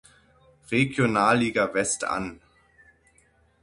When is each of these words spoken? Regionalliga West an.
Regionalliga 0.71 1.71
West 1.71 2.03
an. 2.05 2.41